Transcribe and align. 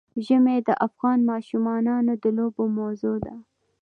ژمی 0.25 0.57
د 0.67 0.69
افغان 0.87 1.19
ماشومانو 1.31 2.03
د 2.23 2.25
لوبو 2.37 2.63
موضوع 2.79 3.15
ده. 3.25 3.35